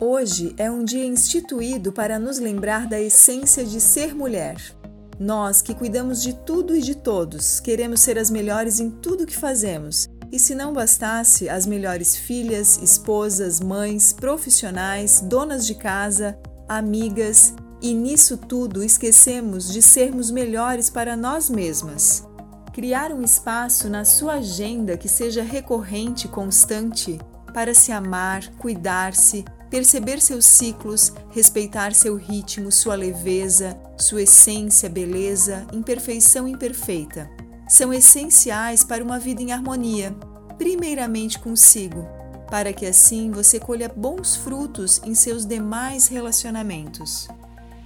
[0.00, 4.56] Hoje é um dia instituído para nos lembrar da essência de ser mulher.
[5.18, 9.36] Nós que cuidamos de tudo e de todos, queremos ser as melhores em tudo que
[9.36, 10.08] fazemos.
[10.30, 16.38] E se não bastasse, as melhores filhas, esposas, mães, profissionais, donas de casa,
[16.68, 17.52] amigas,
[17.82, 22.24] e nisso tudo esquecemos de sermos melhores para nós mesmas.
[22.72, 27.18] Criar um espaço na sua agenda que seja recorrente constante
[27.52, 35.66] para se amar, cuidar-se, perceber seus ciclos, respeitar seu ritmo, sua leveza, sua essência, beleza,
[35.72, 37.30] imperfeição imperfeita.
[37.68, 40.16] São essenciais para uma vida em harmonia,
[40.56, 42.06] primeiramente consigo,
[42.50, 47.28] para que assim você colha bons frutos em seus demais relacionamentos.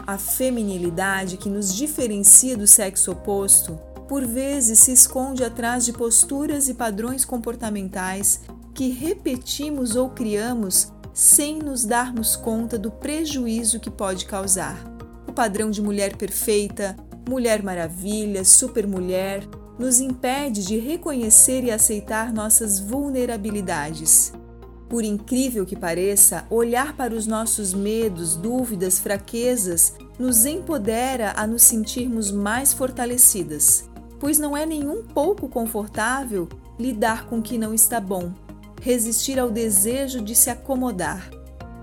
[0.06, 6.68] A feminilidade que nos diferencia do sexo oposto, por vezes se esconde atrás de posturas
[6.68, 8.40] e padrões comportamentais
[8.74, 14.78] que repetimos ou criamos sem nos darmos conta do prejuízo que pode causar.
[15.28, 16.96] O padrão de mulher perfeita,
[17.28, 19.46] mulher maravilha, supermulher,
[19.78, 24.32] nos impede de reconhecer e aceitar nossas vulnerabilidades.
[24.88, 31.62] Por incrível que pareça, olhar para os nossos medos, dúvidas, fraquezas nos empodera a nos
[31.62, 33.88] sentirmos mais fortalecidas,
[34.20, 38.32] pois não é nenhum pouco confortável lidar com o que não está bom,
[38.82, 41.30] resistir ao desejo de se acomodar.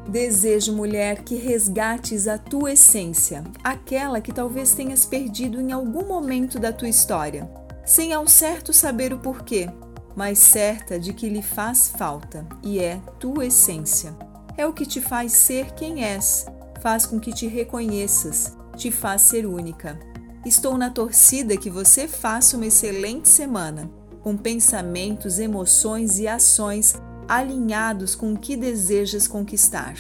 [0.10, 6.60] Desejo, mulher, que resgates a tua essência, aquela que talvez tenhas perdido em algum momento
[6.60, 7.50] da tua história,
[7.86, 9.70] sem ao certo saber o porquê,
[10.14, 14.14] mas certa de que lhe faz falta, e é tua essência.
[14.58, 16.48] É o que te faz ser quem és,
[16.82, 19.98] faz com que te reconheças, te faz ser única.
[20.46, 23.90] Estou na torcida que você faça uma excelente semana
[24.30, 26.94] com pensamentos, emoções e ações
[27.28, 29.96] alinhados com o que desejas conquistar.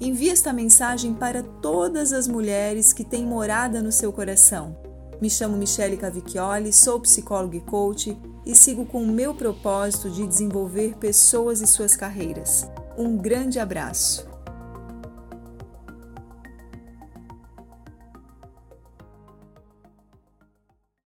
[0.00, 4.76] Envie esta mensagem para todas as mulheres que têm morada no seu coração.
[5.20, 10.26] Me chamo Michele Cavicchioli, sou psicóloga e coach e sigo com o meu propósito de
[10.26, 12.68] desenvolver pessoas e suas carreiras.
[12.98, 14.29] Um grande abraço!